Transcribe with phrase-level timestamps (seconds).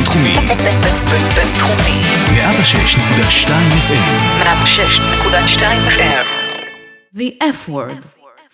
[0.00, 0.34] בינתחומי.
[1.36, 2.00] בינתחומי.
[2.30, 3.48] 106.2
[3.86, 4.20] FM.
[4.42, 5.62] 106.2
[5.98, 6.26] FM.
[7.16, 8.06] The F word,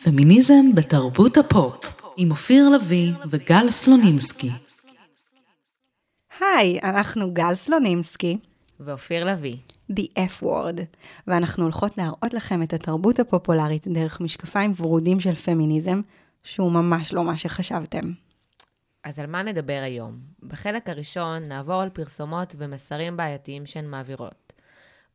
[0.05, 1.85] פמיניזם בתרבות הפופ,
[2.17, 4.51] עם אופיר לביא וגל סלונימסקי.
[6.41, 8.39] היי, אנחנו גל סלונימסקי,
[8.81, 9.57] ואופיר לביא.
[9.93, 10.81] The F word,
[11.27, 16.01] ואנחנו הולכות להראות לכם את התרבות הפופולרית דרך משקפיים ורודים של פמיניזם,
[16.45, 18.26] שהוא ממש לא מה שחשבתם.
[19.07, 20.19] אז על מה נדבר היום?
[20.43, 24.53] בחלק הראשון נעבור על פרסומות ומסרים בעייתיים שהן מעבירות.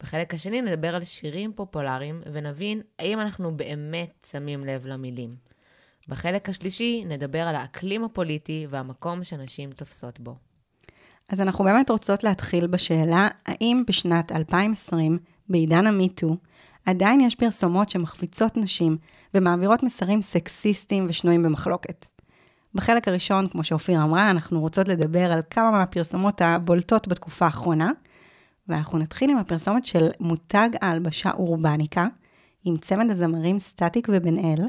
[0.03, 5.35] בחלק השני נדבר על שירים פופולריים ונבין האם אנחנו באמת שמים לב למילים.
[6.07, 10.35] בחלק השלישי נדבר על האקלים הפוליטי והמקום שנשים תופסות בו.
[11.29, 15.19] אז אנחנו באמת רוצות להתחיל בשאלה, האם בשנת 2020,
[15.49, 16.37] בעידן המיטו,
[16.85, 18.97] עדיין יש פרסומות שמחביצות נשים
[19.33, 22.05] ומעבירות מסרים סקסיסטיים ושנויים במחלוקת.
[22.75, 27.91] בחלק הראשון, כמו שאופיר אמרה, אנחנו רוצות לדבר על כמה מהפרסומות הבולטות בתקופה האחרונה,
[28.67, 32.07] ואנחנו נתחיל עם הפרסומת של מותג ההלבשה אורבניקה,
[32.63, 34.65] עם צמד הזמרים סטטיק ובן אל,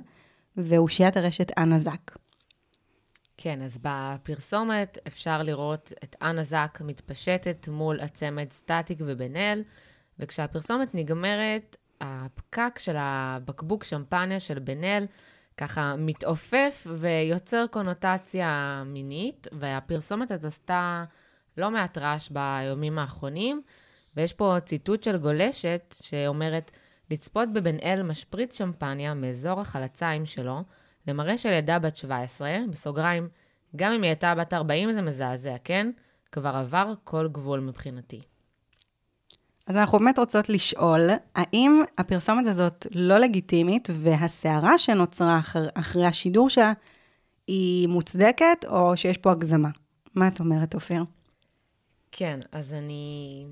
[0.57, 2.17] ואושיית הרשת אנה זק.
[3.37, 9.63] כן, אז בפרסומת אפשר לראות את אנה זק מתפשטת מול הצמד סטטיק ובן אל,
[10.19, 15.07] וכשהפרסומת נגמרת, הפקק של הבקבוק שמפניה של בן אל
[15.57, 21.05] ככה מתעופף ויוצר קונוטציה מינית, והפרסומת הזאת עשתה
[21.57, 23.63] לא מעט רעש ביומים האחרונים,
[24.17, 26.71] ויש פה ציטוט של גולשת שאומרת,
[27.11, 30.63] לצפות בבן אל משפריץ שמפניה מאזור החלציים שלו,
[31.07, 33.29] למראה של ילדה בת 17, בסוגריים,
[33.77, 35.91] גם אם היא הייתה בת 40 זה מזעזע, כן?
[36.33, 38.23] כבר עבר כל גבול מבחינתי.
[39.67, 46.51] אז אנחנו באמת רוצות לשאול, האם הפרסומת הזאת לא לגיטימית, והסערה שנוצרה אחר, אחרי השידור
[46.51, 46.73] שלה
[47.47, 49.69] היא מוצדקת, או שיש פה הגזמה?
[50.15, 51.05] מה את אומרת, אופיר?
[52.13, 53.45] כן, אז אני...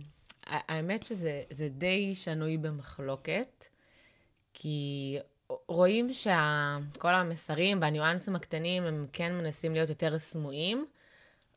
[0.47, 3.65] האמת שזה די שנוי במחלוקת,
[4.55, 5.19] כי
[5.69, 10.87] רואים שכל המסרים והניואנסים הקטנים הם כן מנסים להיות יותר סמויים,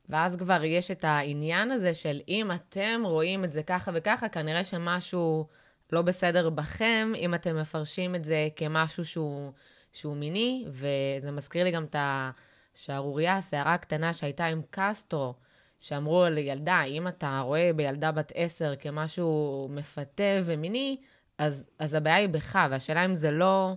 [0.09, 4.63] ואז כבר יש את העניין הזה של אם אתם רואים את זה ככה וככה, כנראה
[4.63, 5.47] שמשהו
[5.91, 9.51] לא בסדר בכם, אם אתם מפרשים את זה כמשהו שהוא,
[9.93, 15.33] שהוא מיני, וזה מזכיר לי גם את השערורייה, הסערה הקטנה שהייתה עם קסטרו,
[15.79, 20.97] שאמרו לילדה, אם אתה רואה בילדה בת עשר כמשהו מפתה ומיני,
[21.37, 23.73] אז, אז הבעיה היא בך, והשאלה אם זה לא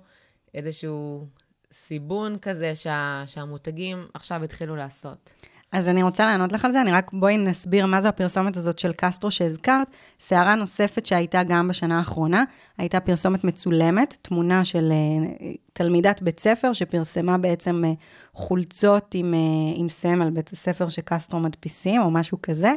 [0.55, 1.27] איזשהו
[1.73, 5.33] סיבון כזה שה, שהמותגים עכשיו התחילו לעשות.
[5.73, 8.79] אז אני רוצה לענות לך על זה, אני רק בואי נסביר מה זו הפרסומת הזאת
[8.79, 9.87] של קסטרו שהזכרת.
[10.21, 12.45] סערה נוספת שהייתה גם בשנה האחרונה,
[12.79, 17.97] הייתה פרסומת מצולמת, תמונה של uh, תלמידת בית ספר שפרסמה בעצם uh,
[18.35, 22.73] חולצות עם, uh, עם סמל בית הספר שקסטרו מדפיסים, או משהו כזה.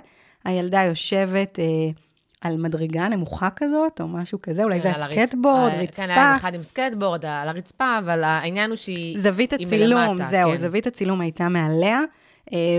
[0.46, 1.60] הילדה יושבת...
[1.60, 2.00] Uh,
[2.42, 6.04] על מדרגה נמוכה כזאת, או משהו כזה, אולי זה הסקטבורד, רצפה.
[6.04, 10.58] כן, היה אחד עם סקייטבורד על הרצפה, אבל העניין הוא שהיא זווית הצילום, זהו, כן.
[10.58, 12.02] זווית הצילום הייתה מעליה,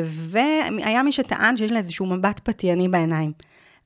[0.05, 3.33] והיה מי שטען שיש לה איזשהו מבט פתייני בעיניים.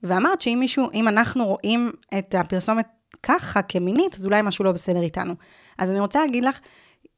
[0.02, 2.86] ואמרת שאם מישהו, אם אנחנו רואים את הפרסומת
[3.22, 5.34] ככה, כמינית, אז אולי משהו לא בסדר איתנו.
[5.78, 6.58] אז אני רוצה להגיד לך,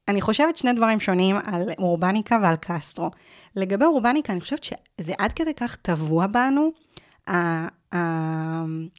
[0.07, 3.11] אני חושבת שני דברים שונים על אורבניקה ועל קסטרו.
[3.55, 6.71] לגבי אורבניקה, אני חושבת שזה עד כדי כך טבוע בנו,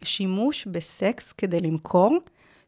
[0.03, 2.19] השימוש בסקס כדי למכור,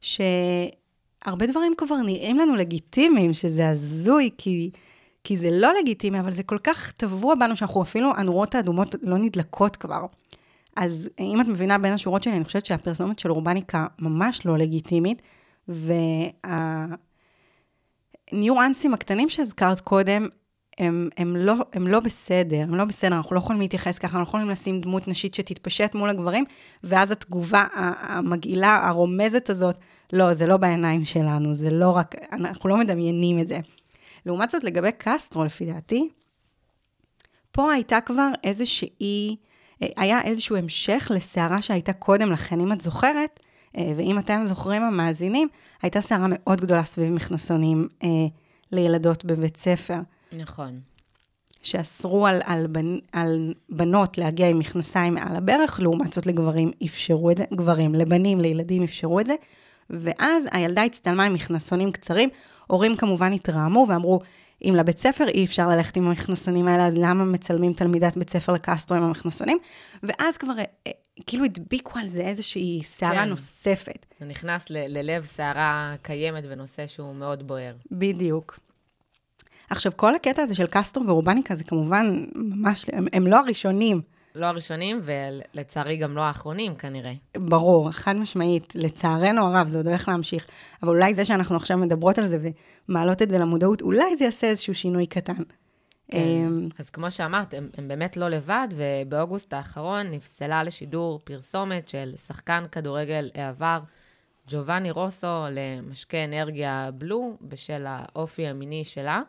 [0.00, 4.70] שהרבה דברים כבר נראים לנו לגיטימיים, שזה הזוי, כי...
[5.24, 9.18] כי זה לא לגיטימי, אבל זה כל כך טבוע בנו, שאנחנו אפילו, הנורות האדומות לא
[9.18, 10.06] נדלקות כבר.
[10.76, 15.22] אז אם את מבינה בין השורות שלי, אני חושבת שהפרסומת של אורבניקה ממש לא לגיטימית,
[18.32, 20.28] והניואנסים הקטנים שהזכרת קודם,
[20.78, 24.20] הם, הם, לא, הם לא בסדר, הם לא בסדר, אנחנו לא יכולים להתייחס ככה, אנחנו
[24.20, 26.44] לא יכולים לשים דמות נשית שתתפשט מול הגברים,
[26.84, 29.76] ואז התגובה המגעילה, הרומזת הזאת,
[30.12, 33.58] לא, זה לא בעיניים שלנו, זה לא רק, אנחנו לא מדמיינים את זה.
[34.26, 36.08] לעומת זאת, לגבי קסטרו, לפי דעתי,
[37.52, 39.36] פה הייתה כבר איזושהי,
[39.80, 43.40] היה איזשהו המשך לסערה שהייתה קודם לכן, אם את זוכרת,
[43.76, 45.48] אה, ואם אתם זוכרים המאזינים,
[45.82, 48.08] הייתה סערה מאוד גדולה סביב מכנסונים אה,
[48.72, 49.98] לילדות בבית ספר.
[50.32, 50.80] נכון.
[51.62, 57.30] שאסרו על, על, בנ, על בנות להגיע עם מכנסיים מעל הברך, לעומת זאת לגברים אפשרו
[57.30, 59.34] את זה, גברים, לבנים, לילדים אפשרו את זה,
[59.90, 62.28] ואז הילדה הצטלמה עם מכנסונים קצרים,
[62.70, 64.20] הורים כמובן התרעמו ואמרו,
[64.64, 68.52] אם לבית ספר אי אפשר ללכת עם המכנסונים האלה, אז למה מצלמים תלמידת בית ספר
[68.52, 69.58] לקסטרו עם המכנסונים?
[70.02, 70.92] ואז כבר אה,
[71.26, 73.28] כאילו הדביקו על זה איזושהי סערה כן.
[73.28, 74.06] נוספת.
[74.20, 77.74] זה נכנס ל- ללב סערה קיימת ונושא שהוא מאוד בוער.
[77.90, 78.58] בדיוק.
[79.70, 84.00] עכשיו, כל הקטע הזה של קסטרו ואורבניקה זה כמובן ממש, הם, הם לא הראשונים
[84.34, 87.12] לא הראשונים, ולצערי גם לא האחרונים כנראה.
[87.36, 90.46] ברור, חד משמעית, לצערנו הרב, זה עוד הולך להמשיך.
[90.82, 92.38] אבל אולי זה שאנחנו עכשיו מדברות על זה
[92.88, 95.42] ומעלות את זה למודעות, אולי זה יעשה איזשהו שינוי קטן.
[96.10, 96.18] כן.
[96.18, 102.12] אמ, אז כמו שאמרת, הם, הם באמת לא לבד, ובאוגוסט האחרון נפסלה לשידור פרסומת של
[102.16, 103.80] שחקן כדורגל העבר,
[104.48, 109.22] ג'ובאני רוסו, למשקה אנרגיה בלו, בשל האופי המיני שלה.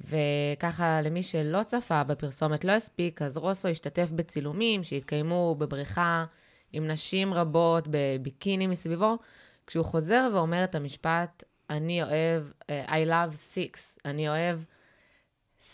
[0.00, 6.24] וככה, למי שלא צפה בפרסומת, לא הספיק, אז רוסו השתתף בצילומים שהתקיימו בבריכה
[6.72, 9.18] עם נשים רבות בביקיני מסביבו,
[9.66, 14.60] כשהוא חוזר ואומר את המשפט, אני אוהב, אה, I love six, אני אוהב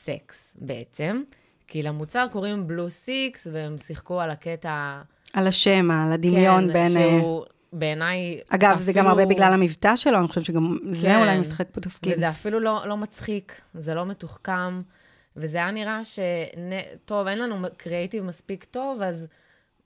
[0.04, 1.22] סקס בעצם,
[1.66, 5.02] כי למוצר קוראים בלו סיקס, והם שיחקו על הקטע...
[5.32, 6.96] על השם, על הדמיון כן, בין...
[6.96, 7.44] אה, שהוא
[7.78, 8.40] בעיניי...
[8.48, 11.20] אגב, זה גם אפילו- הרבה בגלל המבטא שלו, אני חושבת שגם זה כן.
[11.20, 12.12] אולי משחק פה תפקיד.
[12.12, 14.80] וזה אפילו לא, לא מצחיק, זה לא מתוחכם,
[15.36, 16.18] וזה היה נראה ש...
[17.04, 19.26] טוב, אין לנו קריאיטיב מספיק טוב, אז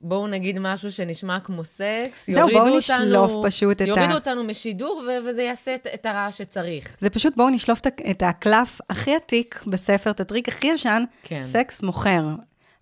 [0.01, 3.05] בואו נגיד משהו שנשמע כמו סקס, זהו, יורידו בואו אותנו...
[3.05, 6.97] נשלוף פשוט את ה- יורידו אותנו משידור, ו- וזה יעשה את, את הרעש שצריך.
[7.01, 7.81] זה פשוט בואו נשלוף
[8.11, 11.43] את הקלף הכי עתיק בספר, את הטריק הכי ישן, כן.
[11.43, 12.25] סקס מוכר.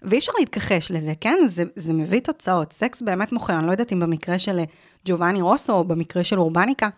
[0.02, 1.38] ואי אפשר להתכחש לזה, כן?
[1.48, 2.72] זה, זה מביא תוצאות.
[2.72, 3.58] סקס באמת מוכר.
[3.58, 4.64] אני לא יודעת אם במקרה של אה,
[5.06, 6.88] ג'ובאני רוסו או במקרה של אורבניקה,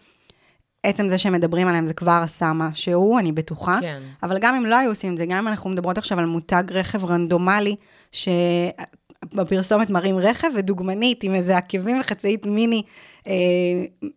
[0.82, 3.78] עצם זה שהם מדברים עליהם זה כבר עשה משהו, אני בטוחה.
[3.80, 4.00] כן.
[4.22, 6.62] אבל גם אם לא היו עושים את זה, גם אם אנחנו מדברות עכשיו על מותג
[6.70, 7.76] רכב רנדומלי,
[8.12, 12.82] שבפרסומת מראים רכב ודוגמנית עם איזה עקבים וחצאית מיני,
[13.26, 13.32] אה,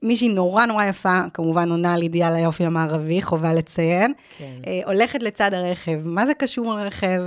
[0.03, 4.51] מישהי נורא נורא יפה, כמובן עונה על אידיאל היופי המערבי, חובה לציין, כן.
[4.67, 5.99] אה, הולכת לצד הרכב.
[6.03, 7.21] מה זה קשור לרכב?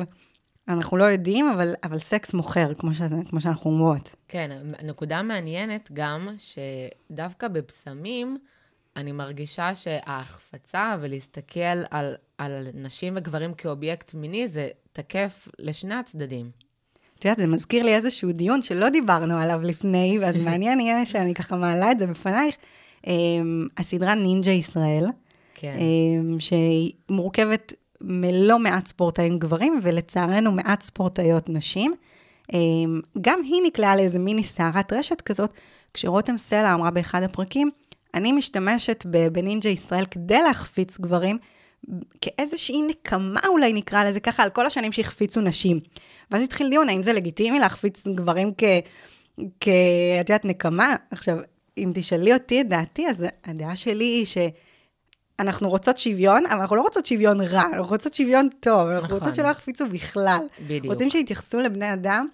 [0.69, 4.14] אנחנו לא יודעים, אבל, אבל סקס מוכר, כמו, שזה, כמו שאנחנו אומרות.
[4.28, 4.50] כן,
[4.82, 8.38] נקודה מעניינת גם, שדווקא בבשמים,
[8.96, 16.50] אני מרגישה שההחפצה ולהסתכל על, על נשים וגברים כאובייקט מיני, זה תקף לשני הצדדים.
[17.19, 21.34] את יודעת, זה מזכיר לי איזשהו דיון שלא דיברנו עליו לפני, ואז מעניין יהיה שאני
[21.34, 22.55] ככה מעלה את זה בפנייך.
[23.06, 25.06] אמ, הסדרה נינג'ה ישראל,
[25.55, 25.76] כן.
[25.78, 27.72] אמ, שהיא מורכבת
[28.06, 31.94] מלא מעט ספורטאים גברים, ולצערנו מעט ספורטאיות נשים.
[32.52, 35.50] אמ, גם היא נקלעה לאיזה מיני סערת רשת כזאת,
[35.94, 37.70] כשרותם סלע אמרה באחד הפרקים,
[38.14, 41.38] אני משתמשת בנינג'ה ישראל כדי להחפיץ גברים,
[42.20, 45.80] כאיזושהי נקמה אולי נקרא לזה ככה, על כל השנים שהחפיצו נשים.
[46.30, 48.64] ואז התחיל דיון, האם זה לגיטימי להחפיץ גברים כ...
[49.60, 49.68] כ...
[50.20, 50.96] את יודעת, נקמה?
[51.10, 51.36] עכשיו,
[51.78, 54.26] אם תשאלי אותי את דעתי, אז הדעה שלי היא
[55.40, 59.19] שאנחנו רוצות שוויון, אבל אנחנו לא רוצות שוויון רע, אנחנו רוצות שוויון טוב, אנחנו נכון.
[59.19, 60.46] רוצות שלא יחפיצו בכלל.
[60.60, 60.86] בדיוק.
[60.86, 62.26] רוצים שיתייחסו לבני אדם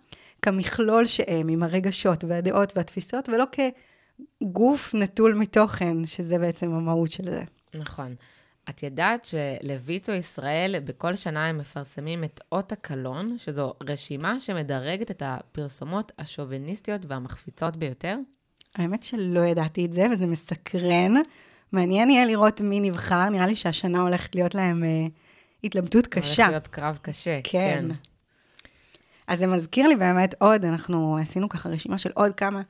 [0.43, 7.43] כמכלול שהם, עם הרגשות והדעות והתפיסות, ולא כגוף נטול מתוכן, שזה בעצם המהות של זה.
[7.75, 8.15] נכון.
[8.69, 15.23] את ידעת שלויצו ישראל, בכל שנה הם מפרסמים את אות הקלון, שזו רשימה שמדרגת את
[15.27, 18.17] הפרסומות השוביניסטיות והמחפיצות ביותר?
[18.75, 21.15] האמת שלא ידעתי את זה, וזה מסקרן.
[21.73, 25.07] מעניין יהיה לראות מי נבחר, נראה לי שהשנה הולכת להיות להם אה,
[25.65, 26.43] התלבטות קשה.
[26.43, 27.41] הולך להיות קרב קשה.
[27.45, 27.85] כן.
[29.27, 32.63] אז זה מזכיר לי באמת עוד, אנחנו עשינו ככה רשימה של עוד כמה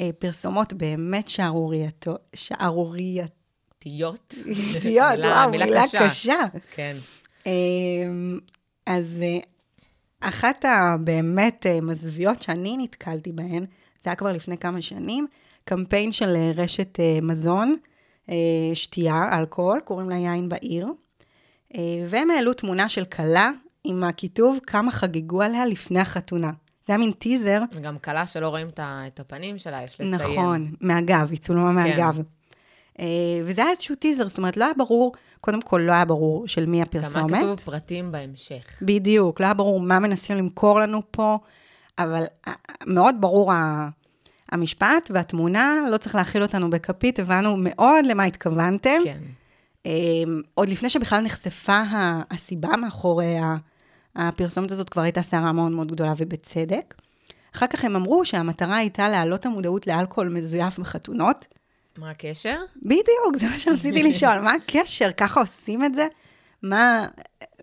[0.00, 4.34] אה, פרסומות באמת שערורייתו, שערורייתיות,
[4.82, 5.18] תיות.
[5.24, 6.40] וואו, מילה קשה.
[6.74, 6.96] כן.
[7.46, 8.38] אמ,
[8.86, 9.38] אז אה,
[10.20, 13.64] אחת הבאמת אה, מזוויעות שאני נתקלתי בהן,
[14.04, 15.26] זה היה כבר לפני כמה שנים,
[15.64, 17.74] קמפיין של אה, רשת אה, מזון, אה,
[18.74, 20.88] שתייה, אלכוהול, קוראים לה יין בעיר,
[21.74, 23.50] אה, והם העלו תמונה של כלה
[23.84, 26.50] עם הכיתוב כמה חגגו עליה לפני החתונה.
[26.86, 30.14] זה היה מין טיזר, גם כלה שלא רואים את הפנים שלה, יש לציין.
[30.14, 32.18] נכון, מהגב, היא צולמה מהגב.
[33.00, 33.04] אה,
[33.44, 36.66] וזה היה איזשהו טיזר, זאת אומרת, לא היה ברור, קודם כל לא היה ברור של
[36.66, 37.32] מי גם הפרסומת.
[37.32, 38.82] היה כתוב פרטים בהמשך.
[38.82, 41.38] בדיוק, לא היה ברור מה מנסים למכור לנו פה,
[41.98, 42.52] אבל אה,
[42.86, 43.88] מאוד ברור ה-
[44.52, 48.98] המשפט והתמונה, לא צריך להכיל אותנו בכפית, הבנו מאוד למה התכוונתם.
[49.04, 49.18] כן.
[49.86, 49.92] אה,
[50.54, 51.82] עוד לפני שבכלל נחשפה
[52.30, 53.36] הסיבה מאחורי
[54.16, 56.94] הפרסומת הזאת, כבר הייתה סערה מאוד מאוד גדולה ובצדק.
[57.54, 61.44] אחר כך הם אמרו שהמטרה הייתה להעלות המודעות לאלכוהול מזויף בחתונות.
[61.98, 62.56] מה הקשר?
[62.82, 65.12] בדיוק, זה מה שרציתי לשאול, מה הקשר?
[65.16, 66.06] ככה עושים את זה?
[66.62, 67.06] מה,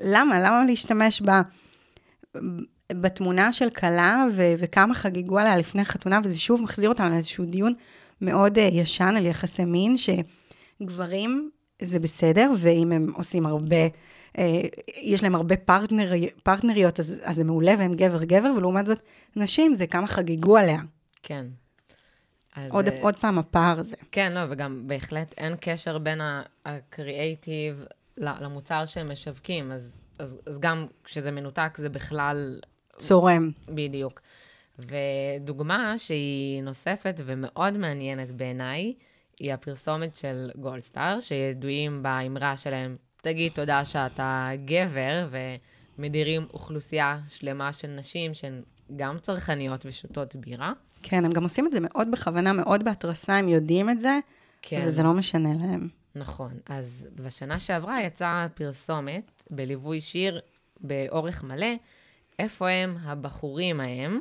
[0.01, 0.39] למה?
[0.39, 1.31] למה להשתמש ב,
[2.91, 7.73] בתמונה של כלה ו, וכמה חגגו עליה לפני חתונה, וזה שוב מחזיר אותנו לאיזשהו דיון
[8.21, 11.49] מאוד uh, ישן על יחסי מין, שגברים
[11.81, 14.39] זה בסדר, ואם הם עושים הרבה, uh,
[15.01, 16.11] יש להם הרבה פרטנר,
[16.43, 18.99] פרטנריות, אז, אז זה מעולה והם גבר-גבר, ולעומת זאת,
[19.35, 20.79] נשים זה כמה חגגו עליה.
[21.23, 21.45] כן.
[22.55, 23.95] אז, עוד, אה, עוד פעם הפער הזה.
[24.11, 26.21] כן, לא, וגם בהחלט אין קשר בין
[26.65, 27.85] הקריאייטיב
[28.17, 32.59] למוצר שהם משווקים, אז, אז, אז גם כשזה מנותק זה בכלל
[32.97, 33.51] צורם.
[33.69, 34.21] בדיוק.
[34.79, 38.93] ודוגמה שהיא נוספת ומאוד מעניינת בעיניי,
[39.39, 45.29] היא הפרסומת של גולדסטאר, שידועים באמרה שלהם, תגיד תודה שאתה גבר,
[45.97, 48.61] ומדירים אוכלוסייה שלמה של נשים שהן
[48.95, 50.73] גם צרכניות ושותות בירה.
[51.03, 54.19] כן, הם גם עושים את זה מאוד בכוונה, מאוד בהתרסה, הם יודעים את זה,
[54.61, 54.83] כן.
[54.87, 55.87] וזה לא משנה להם.
[56.15, 56.51] נכון.
[56.65, 60.39] אז בשנה שעברה יצאה פרסומת בליווי שיר
[60.81, 61.75] באורך מלא,
[62.39, 64.19] איפה הם הבחורים ההם,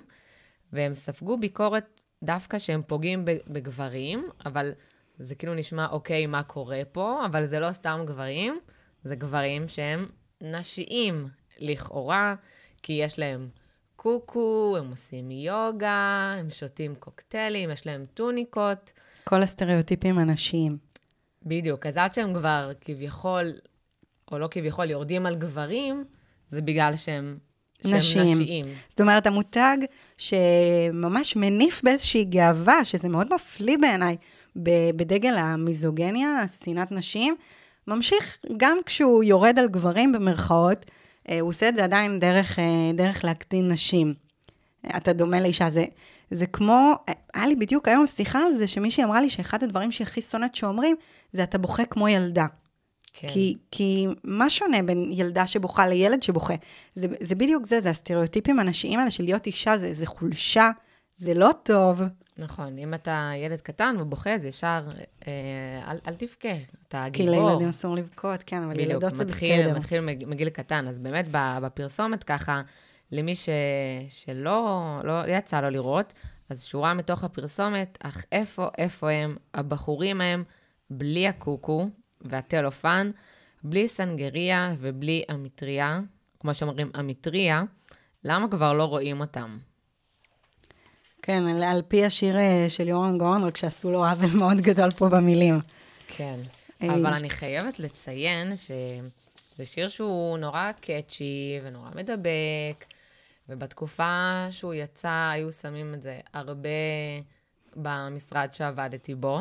[0.73, 4.73] והם ספגו ביקורת דווקא שהם פוגעים בגברים, אבל
[5.19, 7.26] זה כאילו נשמע, אוקיי, מה קורה פה?
[7.26, 8.61] אבל זה לא סתם גברים,
[9.04, 10.07] זה גברים שהם
[10.40, 11.28] נשיים,
[11.59, 12.35] לכאורה,
[12.83, 13.49] כי יש להם
[13.97, 18.92] קוקו, הם עושים יוגה, הם שותים קוקטיילים, יש להם טוניקות.
[19.25, 20.78] כל הסטריאוטיפים הנשיים.
[21.42, 23.52] בדיוק, אז עד שהם כבר כביכול,
[24.33, 26.04] או לא כביכול, יורדים על גברים,
[26.50, 27.38] זה בגלל שהם,
[27.89, 28.23] שהם.
[28.29, 28.67] נשיים.
[28.89, 29.77] זאת אומרת, המותג
[30.19, 34.17] שממש מניף באיזושהי גאווה, שזה מאוד מפליא בעיניי,
[34.97, 37.37] בדגל המיזוגניה, שנאת נשים,
[37.87, 40.87] ממשיך גם כשהוא יורד על גברים במרכאות,
[41.29, 44.15] אה, הוא עושה את זה עדיין דרך, אה, דרך להקטין נשים.
[44.97, 45.85] אתה דומה לאישה, זה,
[46.31, 49.93] זה כמו, אה, היה לי בדיוק היום שיחה על זה, שמישהי אמרה לי שאחד הדברים
[49.93, 50.97] שהכי שונאת שאומרים,
[51.33, 52.47] זה אתה בוכה כמו ילדה.
[53.12, 53.28] כן.
[53.28, 56.54] כי, כי מה שונה בין ילדה שבוכה לילד שבוכה?
[56.95, 60.71] זה, זה בדיוק זה, זה הסטריאוטיפים הנשיים האלה של להיות אישה, זה, זה חולשה,
[61.16, 62.00] זה לא טוב.
[62.38, 64.88] נכון, אם אתה ילד קטן ובוכה, אז ישר,
[65.26, 65.33] אה,
[65.90, 66.49] אל, אל תבכה,
[66.88, 67.49] אתה כי גיבור.
[67.49, 69.78] לילדים אסור לבכות, כן, אבל בדיוק, ילדות זה מתחיל, בסדר.
[69.78, 70.88] מתחיל מג- מגיל קטן.
[70.88, 72.62] אז באמת בפרסומת ככה,
[73.12, 73.49] למי ש,
[74.09, 76.12] שלא לא יצא לו לראות,
[76.50, 80.45] אז שורה מתוך הפרסומת, אך איפה, איפה הם הבחורים הם,
[80.90, 81.88] בלי הקוקו
[82.25, 83.11] והטלופן,
[83.64, 86.00] בלי סנגריה ובלי המטריה,
[86.41, 87.62] כמו שאומרים, המטריה,
[88.25, 89.59] למה כבר לא רואים אותם?
[91.23, 94.91] כן, על, על פי השיר אה, של יורם גאון, רק שעשו לו עוול מאוד גדול
[94.91, 95.61] פה במילים.
[96.09, 96.41] כן.
[96.83, 102.85] אה, אבל אני חייבת לציין שזה שיר שהוא נורא קאצ'י ונורא מדבק,
[103.49, 106.69] ובתקופה שהוא יצא היו שמים את זה הרבה
[107.76, 109.41] במשרד שעבדתי בו,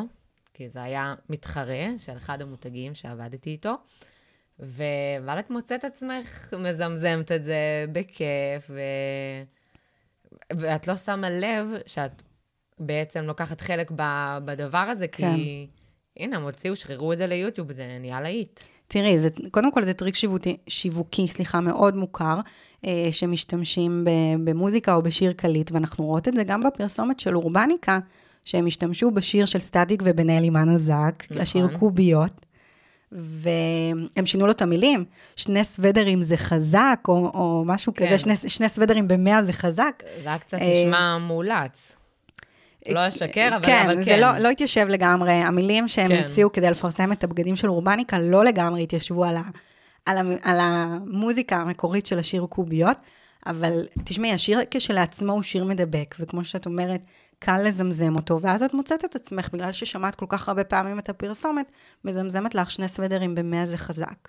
[0.54, 3.74] כי זה היה מתחרה של אחד המותגים שעבדתי איתו.
[4.58, 8.80] ואז את מוצאת עצמך מזמזמת את זה בכיף, ו...
[10.52, 12.22] ואת לא שמה לב שאת
[12.78, 14.02] בעצם לוקחת חלק ב...
[14.44, 15.36] בדבר הזה, כי כן.
[16.16, 18.60] הנה, הם הוציאו, שחררו את זה ליוטיוב, זה נהיה להיט.
[18.88, 22.40] תראי, זה, קודם כל זה טריק שיווקי, שיווקי סליחה, מאוד מוכר,
[22.84, 24.10] אה, שמשתמשים ב,
[24.50, 27.98] במוזיקה או בשיר קליט, ואנחנו רואות את זה גם בפרסומת של אורבניקה,
[28.44, 31.42] שהם השתמשו בשיר של סטטיק ובן אל עם אנה זק, נכון.
[31.42, 32.46] השיר קוביות,
[33.12, 35.04] והם שינו לו את המילים,
[35.36, 38.06] שני סוודרים זה חזק, או, או משהו כן.
[38.06, 40.02] כזה, שני, שני סוודרים במאה זה חזק.
[40.22, 41.96] זה היה קצת אה, נשמע מאולץ.
[42.88, 44.20] לא אשקר, אבל כן, אבל זה כן.
[44.20, 45.32] לא, לא התיישב לגמרי.
[45.32, 46.16] המילים שהם כן.
[46.16, 49.42] המציאו כדי לפרסם את הבגדים של אורבניקה לא לגמרי התיישבו על, ה,
[50.06, 52.96] על, ה, על המוזיקה המקורית של השיר קוביות,
[53.46, 57.00] אבל תשמעי, השיר כשלעצמו הוא שיר מדבק, וכמו שאת אומרת,
[57.38, 61.08] קל לזמזם אותו, ואז את מוצאת את עצמך, בגלל ששמעת כל כך הרבה פעמים את
[61.08, 61.72] הפרסומת,
[62.04, 64.28] מזמזמת לך שני סוודרים במאה זה חזק.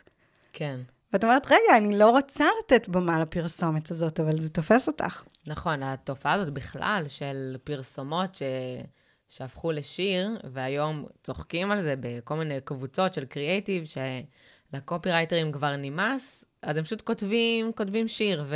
[0.53, 0.79] כן.
[1.13, 5.23] ואת אומרת, רגע, אני לא רוצה לתת במה לפרסומת הזאת, אבל זה תופס אותך.
[5.47, 8.43] נכון, התופעה הזאת בכלל של פרסומות ש...
[9.29, 13.83] שהפכו לשיר, והיום צוחקים על זה בכל מיני קבוצות של קריאייטיב,
[14.73, 18.55] שלקופירייטרים כבר נמאס, אז הם פשוט כותבים, כותבים שיר, ו...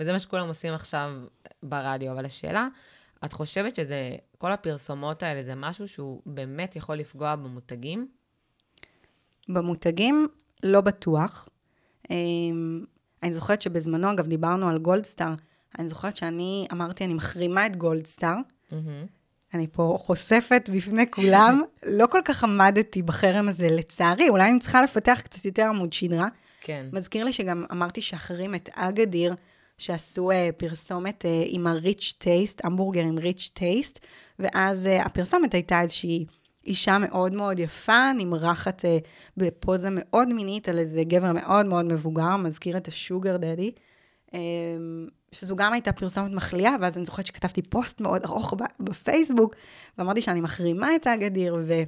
[0.00, 1.10] וזה מה שכולם עושים עכשיו
[1.62, 2.12] ברדיו.
[2.12, 2.68] אבל השאלה,
[3.24, 8.08] את חושבת שזה, כל הפרסומות האלה, זה משהו שהוא באמת יכול לפגוע במותגים?
[9.48, 10.28] במותגים,
[10.62, 11.48] לא בטוח.
[12.10, 12.84] אמ,
[13.22, 15.34] אני זוכרת שבזמנו, אגב, דיברנו על גולדסטאר.
[15.78, 18.36] אני זוכרת שאני אמרתי, אני מחרימה את גולדסטאר.
[18.72, 19.06] מהמם.
[19.54, 21.62] אני פה חושפת בפני כולם.
[21.98, 24.28] לא כל כך עמדתי בחרם הזה, לצערי.
[24.28, 26.28] אולי אני צריכה לפתח קצת יותר עמוד שדרה.
[26.66, 26.86] כן.
[26.92, 29.34] מזכיר לי שגם אמרתי שאחרים את אגדיר,
[29.78, 33.98] שעשו uh, פרסומת uh, עם ה-rich taste, המבורגר עם rich taste,
[34.38, 36.26] ואז uh, הפרסומת הייתה איזושהי
[36.66, 38.88] אישה מאוד מאוד יפה, נמרחת uh,
[39.36, 43.70] בפוזה מאוד מינית על איזה גבר מאוד מאוד מבוגר, מזכיר את השוגר דדי,
[45.32, 49.54] שזו גם הייתה פרסומת מחליאה, ואז אני זוכרת שכתבתי פוסט מאוד ארוך בפייסבוק,
[49.98, 51.82] ואמרתי שאני מחרימה את האגדיר, ו...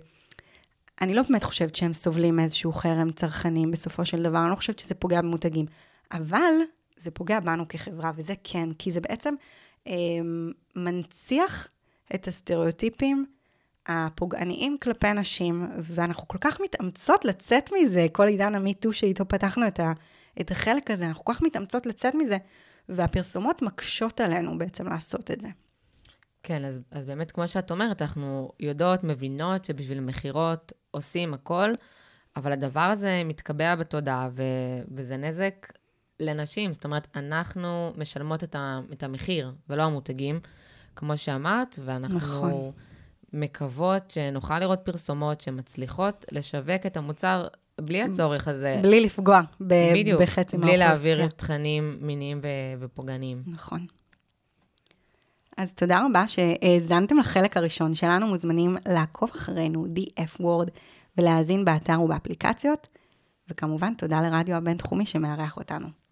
[1.00, 4.79] אני לא באמת חושבת שהם סובלים מאיזשהו חרם צרכנים בסופו של דבר, אני לא חושבת
[4.79, 5.67] שזה פוגע במותגים.
[6.12, 6.53] אבל
[6.97, 9.35] זה פוגע בנו כחברה, וזה כן, כי זה בעצם
[9.87, 9.93] אה,
[10.76, 11.69] מנציח
[12.15, 13.26] את הסטריאוטיפים
[13.87, 19.81] הפוגעניים כלפי נשים, ואנחנו כל כך מתאמצות לצאת מזה, כל עידן המיטו שאיתו פתחנו את,
[19.81, 19.93] ה,
[20.41, 22.37] את החלק הזה, אנחנו כל כך מתאמצות לצאת מזה,
[22.88, 25.49] והפרסומות מקשות עלינו בעצם לעשות את זה.
[26.43, 31.73] כן, אז, אז באמת, כמו שאת אומרת, אנחנו יודעות, מבינות שבשביל מכירות עושים הכל,
[32.37, 34.43] אבל הדבר הזה מתקבע בתודעה, ו,
[34.95, 35.73] וזה נזק
[36.21, 36.73] לנשים.
[36.73, 40.41] זאת אומרת, אנחנו משלמות את, ה, את המחיר, ולא המותגים,
[40.97, 42.71] כמו שאמרת, ואנחנו נכון.
[43.33, 47.47] מקוות שנוכל לראות פרסומות שמצליחות לשווק את המוצר
[47.81, 48.81] בלי הצורך הזה.
[48.83, 51.17] בלי לפגוע ב- בדיוק, בחצי בלי מהאוכלוסייה.
[51.17, 53.43] להעביר תכנים מיניים ו- ופוגעניים.
[53.47, 53.87] נכון.
[55.57, 60.71] אז תודה רבה שהאזנתם לחלק הראשון שלנו, מוזמנים לעקוב אחרינו, DF Word,
[61.19, 62.87] ולהאזין באתר ובאפליקציות,
[63.51, 66.06] וכמובן, תודה לרדיו הבינתחומי שמארח אותנו.